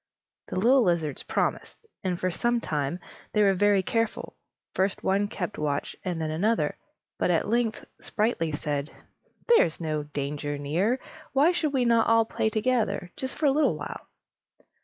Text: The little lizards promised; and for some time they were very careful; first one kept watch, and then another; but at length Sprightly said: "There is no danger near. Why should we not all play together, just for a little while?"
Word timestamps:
The 0.47 0.55
little 0.55 0.81
lizards 0.81 1.21
promised; 1.21 1.77
and 2.03 2.19
for 2.19 2.31
some 2.31 2.59
time 2.59 2.99
they 3.33 3.43
were 3.43 3.53
very 3.53 3.83
careful; 3.83 4.35
first 4.73 5.03
one 5.03 5.27
kept 5.27 5.59
watch, 5.59 5.95
and 6.03 6.19
then 6.19 6.31
another; 6.31 6.75
but 7.19 7.29
at 7.29 7.47
length 7.47 7.85
Sprightly 7.99 8.51
said: 8.51 8.89
"There 9.47 9.63
is 9.65 9.79
no 9.79 10.01
danger 10.01 10.57
near. 10.57 10.99
Why 11.33 11.51
should 11.51 11.73
we 11.73 11.85
not 11.85 12.07
all 12.07 12.25
play 12.25 12.49
together, 12.49 13.11
just 13.15 13.35
for 13.35 13.45
a 13.45 13.51
little 13.51 13.77
while?" 13.77 14.07